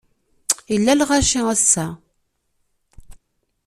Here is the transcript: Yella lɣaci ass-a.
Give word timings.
Yella 0.73 0.93
lɣaci 0.99 1.41
ass-a. 1.53 1.87